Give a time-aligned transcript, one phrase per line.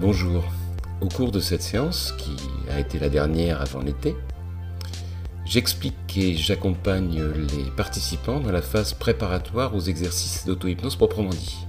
[0.00, 0.42] Bonjour.
[1.02, 2.34] Au cours de cette séance, qui
[2.70, 4.16] a été la dernière avant l'été,
[5.44, 11.66] j'explique et j'accompagne les participants dans la phase préparatoire aux exercices d'auto-hypnose proprement dit.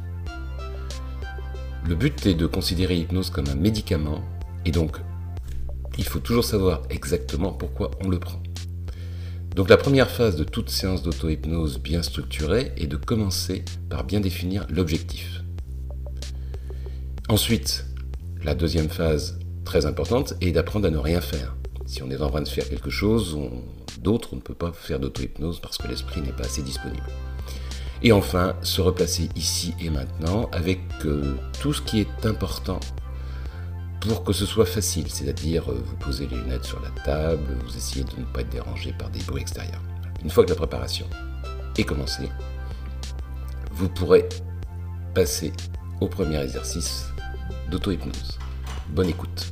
[1.86, 4.24] Le but est de considérer l'hypnose comme un médicament
[4.64, 4.96] et donc
[5.98, 8.42] il faut toujours savoir exactement pourquoi on le prend.
[9.58, 14.22] Donc la première phase de toute séance d'auto-hypnose bien structurée est de commencer par bien
[14.22, 15.44] définir l'objectif.
[17.28, 17.91] Ensuite,
[18.44, 21.56] la deuxième phase très importante est d'apprendre à ne rien faire.
[21.86, 23.38] Si on est en train de faire quelque chose,
[24.00, 27.06] d'autres, on ne peut pas faire d'auto-hypnose parce que l'esprit n'est pas assez disponible.
[28.04, 32.80] Et enfin, se replacer ici et maintenant avec euh, tout ce qui est important
[34.00, 37.78] pour que ce soit facile, c'est-à-dire euh, vous posez les lunettes sur la table, vous
[37.78, 39.84] essayez de ne pas être dérangé par des bruits extérieurs.
[40.24, 41.06] Une fois que la préparation
[41.78, 42.30] est commencée,
[43.72, 44.28] vous pourrez
[45.14, 45.54] passer
[46.00, 47.11] au premier exercice
[47.72, 48.38] d'auto-hypnose.
[48.90, 49.50] Bonne écoute.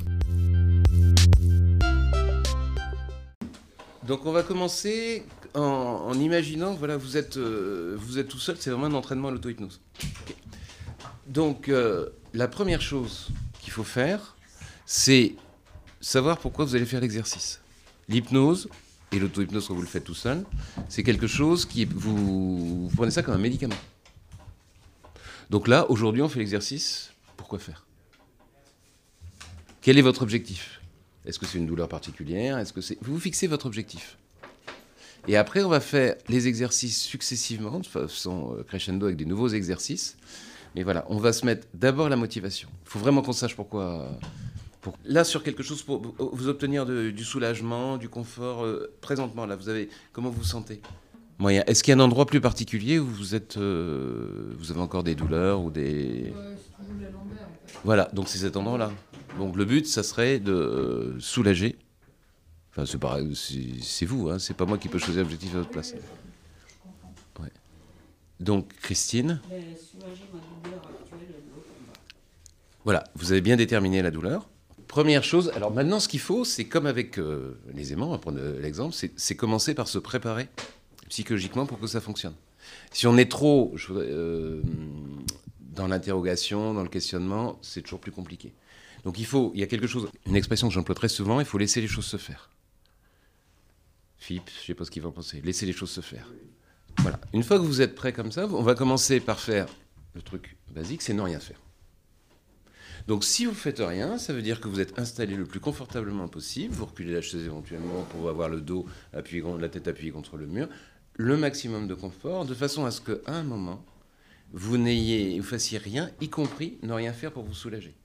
[4.06, 5.24] Donc on va commencer
[5.56, 9.32] en, imaginant, voilà, vous êtes, euh, vous êtes tout seul, c'est vraiment un entraînement à
[9.32, 9.82] l'auto-hypnose.
[11.28, 13.30] Donc euh, la première chose
[13.62, 14.36] qu'il faut faire,
[14.86, 15.36] c'est
[16.02, 17.62] savoir pourquoi vous allez faire l'exercice.
[18.10, 18.68] L'hypnose
[19.12, 20.44] et l'auto-hypnose quand vous le faites tout seul,
[20.90, 23.76] c'est quelque chose qui vous prenez ça comme un médicament.
[25.50, 27.12] Donc là, aujourd'hui, on fait l'exercice.
[27.38, 27.89] Pourquoi faire?
[29.82, 30.82] Quel est votre objectif?
[31.26, 32.58] Est-ce que c'est une douleur particulière?
[32.58, 34.18] Est-ce que c'est vous, vous fixez votre objectif.
[35.28, 39.50] Et après, on va faire les exercices successivement, de façon euh, crescendo avec des nouveaux
[39.50, 40.18] exercices.
[40.76, 42.70] Mais voilà, on va se mettre d'abord la motivation.
[42.86, 44.18] Il faut vraiment qu'on sache pourquoi
[45.06, 49.70] Là, sur quelque chose pour vous obtenir du soulagement, du confort, euh, présentement, là, vous
[49.70, 50.82] avez, comment vous vous sentez?
[51.38, 51.64] Moyen.
[51.68, 55.04] Est-ce qu'il y a un endroit plus particulier où vous êtes, euh, vous avez encore
[55.04, 56.34] des douleurs ou des...
[57.84, 58.92] Voilà, donc c'est cet endroit-là.
[59.40, 61.78] Donc le but, ça serait de euh, soulager.
[62.72, 63.36] Enfin, c'est pareil,
[63.82, 65.96] c'est vous, hein, c'est pas moi qui peux choisir l'objectif à votre place.
[67.40, 67.52] Ouais.
[68.40, 69.42] Donc Christine.
[72.84, 74.48] Voilà, vous avez bien déterminé la douleur.
[74.88, 78.18] Première chose, alors maintenant ce qu'il faut, c'est comme avec euh, les aimants, on va
[78.18, 80.48] prendre euh, l'exemple, c'est commencer par se préparer
[81.10, 82.34] psychologiquement pour que ça fonctionne.
[82.92, 84.62] Si on est trop euh,
[85.60, 88.54] dans l'interrogation, dans le questionnement, c'est toujours plus compliqué.
[89.04, 91.46] Donc il faut, il y a quelque chose, une expression que j'emploie très souvent, il
[91.46, 92.50] faut laisser les choses se faire.
[94.18, 96.28] Philippe, je ne sais pas ce qu'il va en penser, laisser les choses se faire.
[97.00, 97.20] Voilà.
[97.34, 99.68] Une fois que vous êtes prêt comme ça, on va commencer par faire
[100.14, 101.60] le truc basique, c'est ne rien faire.
[103.08, 106.28] Donc si vous faites rien, ça veut dire que vous êtes installé le plus confortablement
[106.28, 110.38] possible, vous reculez la chaise éventuellement pour avoir le dos appuyé, la tête appuyée contre
[110.38, 110.68] le mur,
[111.16, 113.84] le maximum de confort, de façon à ce qu'à un moment,
[114.52, 117.96] vous n'ayez, vous fassiez rien, y compris ne rien faire pour vous soulager.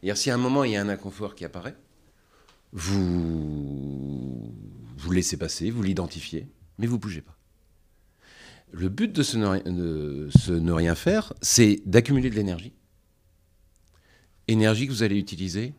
[0.00, 1.76] C'est-à-dire si à un moment il y a un inconfort qui apparaît,
[2.72, 4.52] vous
[4.96, 6.48] vous laissez passer, vous l'identifiez,
[6.78, 7.36] mais vous bougez pas.
[8.72, 12.72] Le but de ce ne rien faire, c'est d'accumuler de l'énergie
[14.48, 15.74] énergie que vous allez utiliser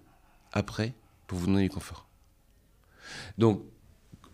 [0.51, 0.93] après
[1.27, 2.07] pour vous donner du confort.
[3.37, 3.63] Donc,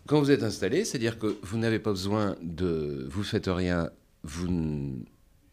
[0.06, 3.06] quand vous êtes installé, c'est-à-dire que vous n'avez pas besoin de...
[3.10, 3.90] Vous faites rien,
[4.22, 4.48] vous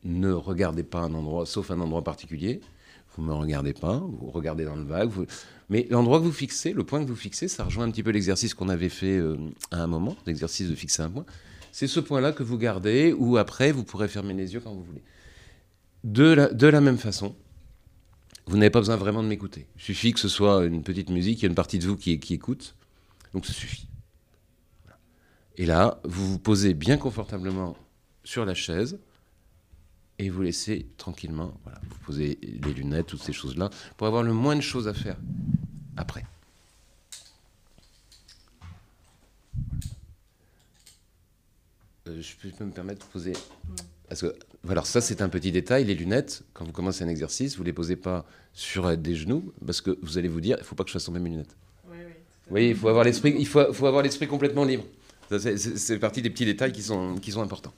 [0.03, 2.62] ne regardez pas un endroit, sauf un endroit particulier.
[3.16, 5.12] Vous ne me regardez pas, vous regardez dans le vague.
[5.70, 8.12] Mais l'endroit que vous fixez, le point que vous fixez, ça rejoint un petit peu
[8.12, 9.38] l'exercice qu'on avait fait euh,
[9.72, 11.26] à un moment, l'exercice de fixer un point.
[11.72, 14.84] C'est ce point-là que vous gardez, ou après, vous pourrez fermer les yeux quand vous
[14.84, 15.04] voulez.
[16.04, 17.36] De la même façon,
[18.48, 19.68] vous n'avez pas besoin vraiment de m'écouter.
[19.78, 21.96] Il suffit que ce soit une petite musique, il y a une partie de vous
[21.96, 22.76] qui, qui écoute.
[23.34, 23.88] Donc ça suffit.
[25.58, 27.78] Et là, vous vous posez bien confortablement
[28.24, 29.00] sur la chaise
[30.18, 31.80] et vous laissez tranquillement, voilà,
[32.12, 35.18] posez les lunettes, toutes ces choses-là, pour avoir le moins de choses à faire
[35.96, 36.26] après.
[42.08, 43.34] Euh, je peux me permettre de poser
[44.10, 45.86] parce que, voilà, ça c'est un petit détail.
[45.86, 49.53] Les lunettes, quand vous commencez un exercice, vous ne les posez pas sur des genoux,
[49.66, 51.30] parce que vous allez vous dire, il ne faut pas que je fasse tomber mes
[51.30, 51.56] lunettes.
[51.90, 51.97] Oui,
[52.50, 52.70] oui.
[52.70, 54.84] Il faut avoir l'esprit, il faut, faut avoir l'esprit complètement libre.
[55.40, 57.74] C'est partie des petits détails qui sont, qui sont importants.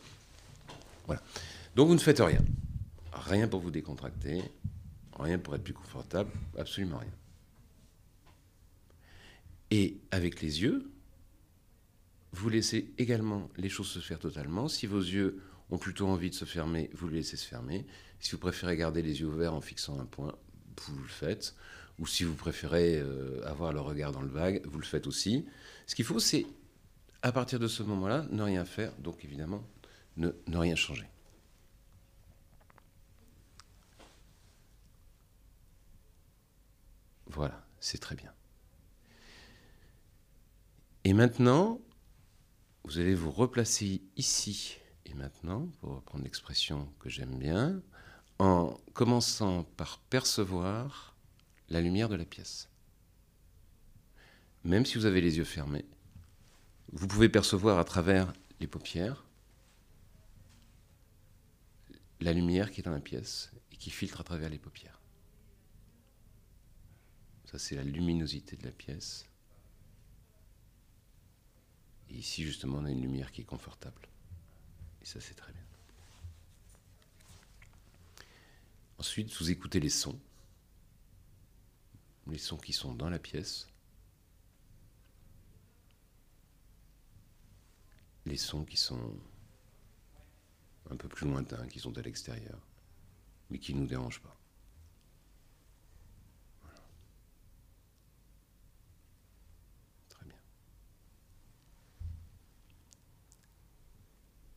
[1.06, 1.22] Voilà.
[1.76, 2.40] Donc vous ne faites rien.
[3.26, 4.44] Rien pour vous décontracter,
[5.18, 7.14] rien pour être plus confortable, absolument rien.
[9.72, 10.92] Et avec les yeux,
[12.34, 14.68] vous laissez également les choses se faire totalement.
[14.68, 17.86] Si vos yeux ont plutôt envie de se fermer, vous les laissez se fermer.
[18.20, 20.36] Si vous préférez garder les yeux ouverts en fixant un point,
[20.86, 21.56] vous le faites.
[22.00, 25.46] Ou si vous préférez euh, avoir le regard dans le vague, vous le faites aussi.
[25.88, 26.46] Ce qu'il faut, c'est,
[27.22, 29.64] à partir de ce moment-là, ne rien faire, donc évidemment,
[30.18, 31.06] ne, ne rien changer.
[37.34, 38.32] Voilà, c'est très bien.
[41.04, 41.82] Et maintenant,
[42.84, 47.82] vous allez vous replacer ici et maintenant, pour reprendre l'expression que j'aime bien,
[48.40, 51.16] en commençant par percevoir
[51.70, 52.70] la lumière de la pièce.
[54.64, 55.86] Même si vous avez les yeux fermés,
[56.92, 59.26] vous pouvez percevoir à travers les paupières
[62.22, 65.03] la lumière qui est dans la pièce et qui filtre à travers les paupières.
[67.54, 69.28] Ça, c'est la luminosité de la pièce.
[72.10, 74.10] Et ici, justement, on a une lumière qui est confortable.
[75.04, 75.62] Et ça, c'est très bien.
[78.98, 80.20] Ensuite, vous écoutez les sons.
[82.26, 83.68] Les sons qui sont dans la pièce.
[88.26, 89.16] Les sons qui sont
[90.90, 92.60] un peu plus lointains, qui sont à l'extérieur,
[93.52, 94.40] mais qui ne nous dérangent pas.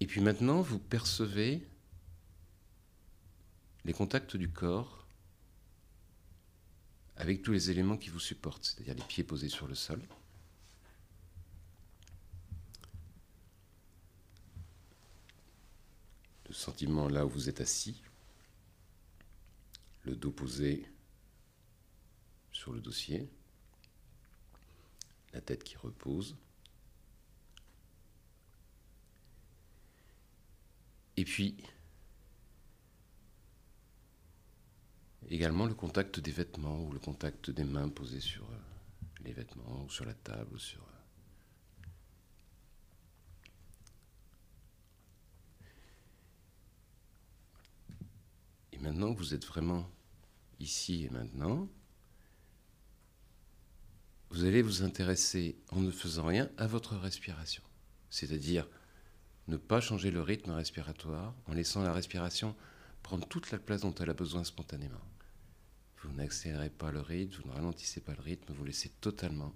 [0.00, 1.62] Et puis maintenant, vous percevez
[3.84, 5.06] les contacts du corps
[7.18, 10.00] avec tous les éléments qui vous supportent, c'est-à-dire les pieds posés sur le sol.
[16.48, 18.02] Le sentiment là où vous êtes assis,
[20.04, 20.90] le dos posé
[22.52, 23.28] sur le dossier,
[25.34, 26.36] la tête qui repose.
[31.26, 31.56] Puis,
[35.28, 38.56] également le contact des vêtements ou le contact des mains posées sur euh,
[39.24, 40.80] les vêtements ou sur la table ou sur...
[40.82, 40.84] Euh.
[48.72, 49.90] Et maintenant que vous êtes vraiment
[50.60, 51.68] ici et maintenant,
[54.30, 57.64] vous allez vous intéresser en ne faisant rien à votre respiration.
[58.10, 58.68] C'est-à-dire
[59.48, 62.54] ne pas changer le rythme respiratoire en laissant la respiration
[63.02, 65.00] prendre toute la place dont elle a besoin spontanément.
[66.02, 69.54] Vous n'accélérez pas le rythme, vous ne ralentissez pas le rythme, vous laissez totalement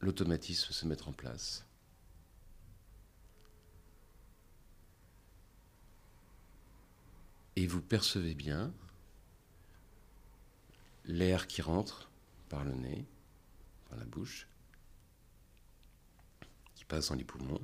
[0.00, 1.64] l'automatisme se mettre en place.
[7.54, 8.72] Et vous percevez bien
[11.04, 12.10] l'air qui rentre
[12.48, 13.04] par le nez,
[13.88, 14.48] par la bouche,
[16.74, 17.60] qui passe dans les poumons,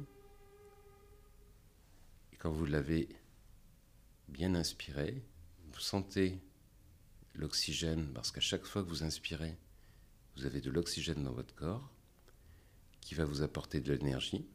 [2.39, 3.09] quand vous l'avez
[4.29, 5.23] bien inspiré,
[5.73, 6.41] vous sentez
[7.35, 9.57] l'oxygène, parce qu'à chaque fois que vous inspirez,
[10.37, 11.91] vous avez de l'oxygène dans votre corps
[13.01, 14.47] qui va vous apporter de l'énergie.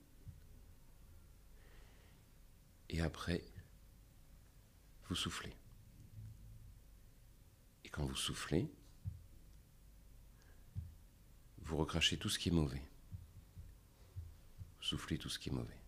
[2.89, 3.43] Et après,
[5.09, 5.53] vous soufflez.
[7.83, 8.69] Et quand vous soufflez,
[11.59, 12.83] vous recrachez tout ce qui est mauvais.
[14.77, 15.82] Vous soufflez tout ce qui est mauvais.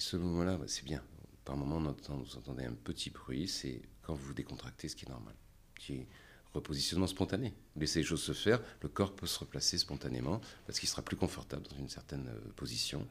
[0.00, 1.02] Et ce moment-là, bah, c'est bien.
[1.44, 4.96] Par moment, on entend, vous entendez un petit bruit, c'est quand vous vous décontractez, ce
[4.96, 5.34] qui est normal.
[5.74, 6.06] Petit
[6.54, 7.52] repositionnement spontané.
[7.76, 11.16] Laissez les choses se faire, le corps peut se replacer spontanément parce qu'il sera plus
[11.18, 13.06] confortable dans une certaine euh, position.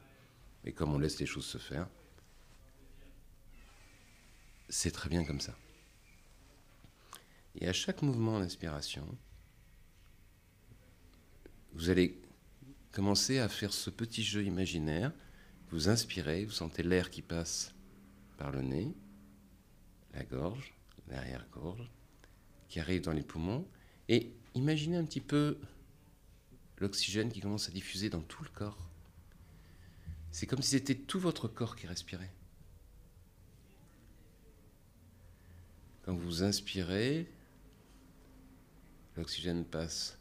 [0.64, 1.88] Et comme on laisse les choses se faire,
[4.68, 5.56] c'est très bien comme ça.
[7.54, 9.06] Et à chaque mouvement d'inspiration,
[11.72, 12.20] vous allez
[12.90, 15.12] commencer à faire ce petit jeu imaginaire
[15.70, 17.74] vous inspirez, vous sentez l'air qui passe
[18.36, 18.92] par le nez,
[20.14, 20.74] la gorge,
[21.08, 21.90] l'arrière-gorge,
[22.68, 23.66] qui arrive dans les poumons.
[24.08, 25.58] Et imaginez un petit peu
[26.78, 28.90] l'oxygène qui commence à diffuser dans tout le corps.
[30.32, 32.32] C'est comme si c'était tout votre corps qui respirait.
[36.02, 37.30] Quand vous inspirez,
[39.16, 40.18] l'oxygène passe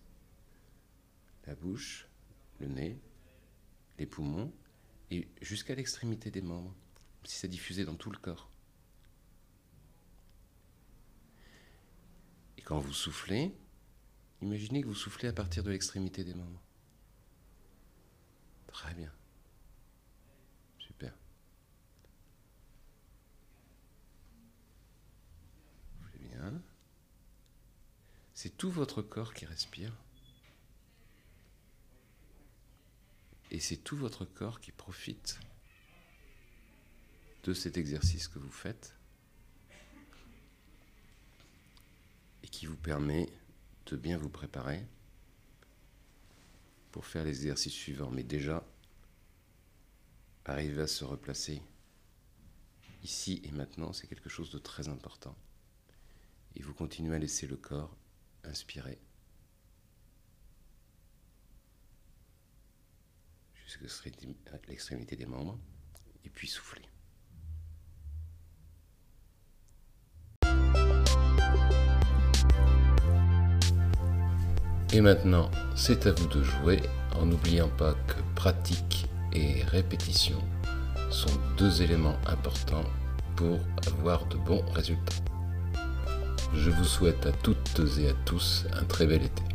[1.47, 2.07] la bouche,
[2.59, 2.99] le nez,
[3.97, 4.51] les poumons,
[5.11, 6.75] et jusqu'à l'extrémité des membres,
[7.23, 8.49] si ça diffusait dans tout le corps.
[12.57, 13.53] Et quand vous soufflez,
[14.41, 16.61] imaginez que vous soufflez à partir de l'extrémité des membres.
[18.67, 19.11] Très bien.
[20.77, 21.13] Super.
[26.19, 26.61] bien.
[28.33, 29.93] C'est tout votre corps qui respire.
[33.51, 35.39] Et c'est tout votre corps qui profite
[37.43, 38.95] de cet exercice que vous faites
[42.43, 43.29] et qui vous permet
[43.87, 44.85] de bien vous préparer
[46.91, 48.11] pour faire les exercices suivants.
[48.11, 48.63] Mais déjà,
[50.45, 51.61] arriver à se replacer
[53.03, 55.35] ici et maintenant, c'est quelque chose de très important.
[56.55, 57.95] Et vous continuez à laisser le corps
[58.43, 58.99] inspirer
[63.69, 64.09] jusqu'à
[64.67, 65.59] l'extrémité des membres
[66.25, 66.81] et puis souffler.
[74.91, 76.79] Et maintenant, c'est à vous de jouer
[77.15, 80.39] en n'oubliant pas que pratique et répétition
[81.11, 82.85] sont deux éléments importants
[83.35, 85.15] pour avoir de bons résultats.
[86.53, 89.48] Je vous souhaite à toutes et à tous un très bel été.